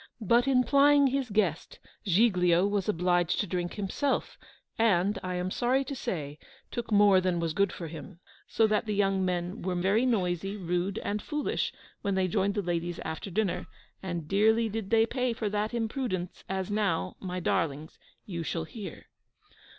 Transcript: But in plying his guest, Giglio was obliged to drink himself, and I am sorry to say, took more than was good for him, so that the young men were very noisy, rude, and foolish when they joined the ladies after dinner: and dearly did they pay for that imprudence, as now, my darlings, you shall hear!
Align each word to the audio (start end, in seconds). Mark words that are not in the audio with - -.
But 0.19 0.47
in 0.47 0.63
plying 0.63 1.05
his 1.05 1.29
guest, 1.29 1.77
Giglio 2.05 2.65
was 2.65 2.89
obliged 2.89 3.39
to 3.39 3.45
drink 3.45 3.75
himself, 3.75 4.35
and 4.79 5.19
I 5.21 5.35
am 5.35 5.51
sorry 5.51 5.83
to 5.83 5.95
say, 5.95 6.39
took 6.71 6.91
more 6.91 7.21
than 7.21 7.39
was 7.39 7.53
good 7.53 7.71
for 7.71 7.87
him, 7.87 8.19
so 8.47 8.65
that 8.65 8.87
the 8.87 8.95
young 8.95 9.23
men 9.23 9.61
were 9.61 9.75
very 9.75 10.07
noisy, 10.07 10.57
rude, 10.57 10.97
and 11.03 11.21
foolish 11.21 11.71
when 12.01 12.15
they 12.15 12.27
joined 12.27 12.55
the 12.55 12.63
ladies 12.63 12.97
after 13.05 13.29
dinner: 13.29 13.67
and 14.01 14.27
dearly 14.27 14.69
did 14.69 14.89
they 14.89 15.05
pay 15.05 15.33
for 15.33 15.49
that 15.49 15.71
imprudence, 15.71 16.43
as 16.49 16.71
now, 16.71 17.15
my 17.19 17.39
darlings, 17.39 17.99
you 18.25 18.41
shall 18.41 18.63
hear! 18.63 19.05